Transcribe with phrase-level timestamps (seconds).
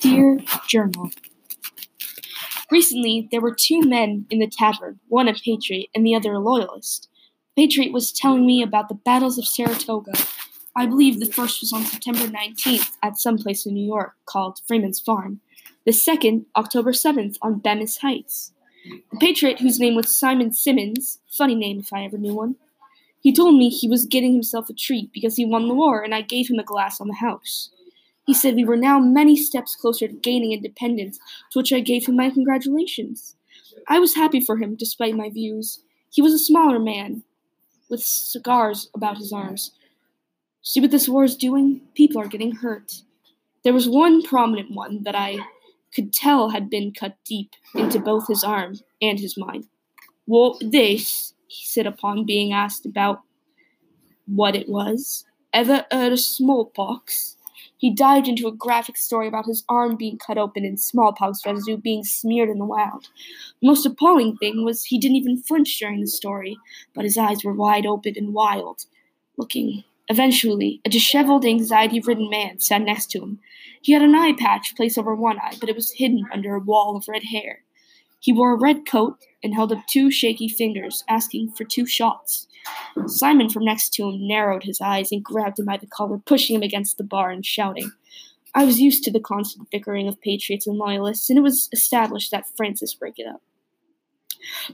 [0.00, 1.10] Dear Journal,
[2.70, 6.38] Recently, there were two men in the tavern, one a patriot and the other a
[6.38, 7.08] loyalist.
[7.54, 10.12] The patriot was telling me about the battles of Saratoga.
[10.74, 14.60] I believe the first was on September 19th at some place in New York called
[14.66, 15.40] Freeman's Farm.
[15.84, 18.52] The second, October 7th, on Bemis Heights.
[19.12, 22.56] The patriot, whose name was Simon Simmons, funny name if I ever knew one,
[23.20, 26.14] he told me he was getting himself a treat because he won the war, and
[26.14, 27.70] I gave him a glass on the house.
[28.30, 31.18] He said we were now many steps closer to gaining independence,
[31.50, 33.34] to which I gave him my congratulations.
[33.88, 35.80] I was happy for him, despite my views.
[36.12, 37.24] He was a smaller man,
[37.88, 39.72] with cigars about his arms.
[40.62, 41.80] See what this war is doing?
[41.96, 43.02] People are getting hurt.
[43.64, 45.38] There was one prominent one that I
[45.92, 49.66] could tell had been cut deep into both his arm and his mind.
[50.26, 51.34] What this?
[51.48, 53.22] he said upon being asked about
[54.26, 55.24] what it was.
[55.52, 57.38] Ever heard of smallpox?
[57.80, 61.78] He dived into a graphic story about his arm being cut open and smallpox residue
[61.78, 63.08] being smeared in the wild.
[63.62, 66.58] The most appalling thing was he didn't even flinch during the story,
[66.94, 68.84] but his eyes were wide open and wild,
[69.38, 69.84] looking.
[70.08, 73.38] Eventually, a disheveled, anxiety ridden man sat next to him.
[73.80, 76.60] He had an eye patch placed over one eye, but it was hidden under a
[76.60, 77.62] wall of red hair.
[78.20, 82.46] He wore a red coat and held up two shaky fingers, asking for two shots.
[83.06, 86.54] Simon from next to him narrowed his eyes and grabbed him by the collar, pushing
[86.54, 87.90] him against the bar and shouting.
[88.54, 92.30] I was used to the constant bickering of patriots and loyalists, and it was established
[92.30, 93.40] that Francis break it up.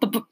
[0.00, 0.24] But, but,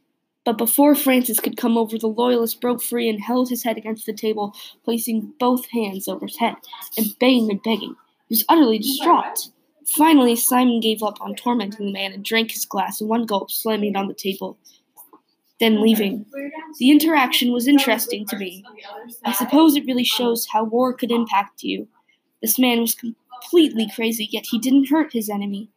[0.44, 4.06] but before Francis could come over, the loyalist broke free and held his head against
[4.06, 6.54] the table, placing both hands over his head
[6.96, 7.96] and begging and begging.
[8.28, 9.48] He was utterly distraught.
[9.96, 13.50] Finally, Simon gave up on tormenting the man and drank his glass in one gulp,
[13.50, 14.58] slamming it on the table
[15.60, 16.24] then leaving.
[16.78, 18.64] The interaction was interesting to me.
[19.24, 21.86] I suppose it really shows how war could impact you.
[22.40, 25.68] This man was completely crazy, yet he didn't hurt his enemy,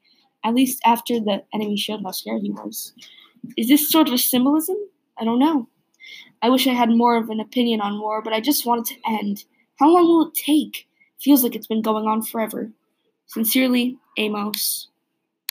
[0.43, 2.93] at least after the enemy showed how scared he was.
[3.57, 4.77] Is this sort of a symbolism?
[5.19, 5.67] I don't know.
[6.41, 8.95] I wish I had more of an opinion on war, but I just want it
[8.95, 9.43] to end.
[9.79, 10.87] How long will it take?
[11.21, 12.71] Feels like it's been going on forever.
[13.33, 14.92] Sincerely, Amos.